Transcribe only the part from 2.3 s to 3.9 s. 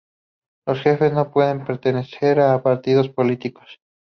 a partidos políticos.